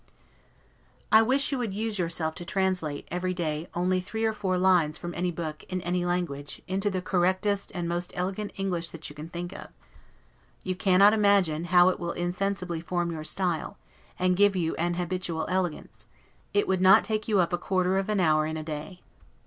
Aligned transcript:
I 1.11 1.21
wish 1.21 1.51
you 1.51 1.59
would 1.59 1.75
use 1.75 1.99
yourself 1.99 2.33
to 2.33 2.43
translate, 2.43 3.07
every 3.11 3.35
day, 3.35 3.67
only 3.75 4.01
three 4.01 4.25
or 4.25 4.33
four 4.33 4.57
lines, 4.57 4.97
from 4.97 5.13
any 5.13 5.29
book, 5.29 5.63
in 5.69 5.79
any 5.81 6.05
language, 6.05 6.59
into 6.67 6.89
the 6.89 7.03
correctest 7.03 7.71
and 7.75 7.87
most 7.87 8.11
elegant 8.15 8.51
English 8.55 8.89
that 8.89 9.11
you 9.11 9.15
can 9.15 9.29
think 9.29 9.53
of; 9.53 9.67
you 10.63 10.73
cannot 10.73 11.13
imagine 11.13 11.65
how 11.65 11.89
it 11.89 11.99
will 11.99 12.13
insensibly 12.13 12.81
form 12.81 13.11
your 13.11 13.23
style, 13.23 13.77
and 14.17 14.35
give 14.35 14.55
you 14.55 14.73
an 14.77 14.95
habitual 14.95 15.45
elegance; 15.49 16.07
it 16.51 16.67
would 16.67 16.81
not 16.81 17.03
take 17.03 17.27
you 17.27 17.39
up 17.39 17.53
a 17.53 17.57
quarter 17.59 17.99
of 17.99 18.09
an 18.09 18.19
hour 18.19 18.47
in 18.47 18.57
a 18.57 18.63
day. 18.63 19.03